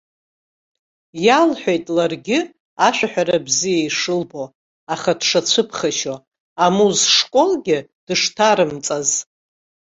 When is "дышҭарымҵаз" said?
8.05-9.09